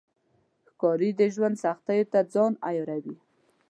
[0.69, 3.15] ښکاري د ژوند سختیو ته ځان عیاروي.